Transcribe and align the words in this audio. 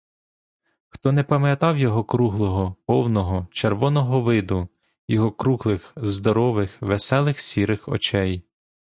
Хто 0.87 1.11
не 1.11 1.23
пам'ятав 1.23 1.77
його 1.77 2.03
круглого, 2.03 2.75
повного, 2.85 3.47
червоного 3.51 4.21
виду, 4.21 4.67
його 5.07 5.31
круглих, 5.31 5.93
здорових, 5.95 6.77
веселих 6.81 7.39
сірих 7.39 7.87
очей! 7.87 8.43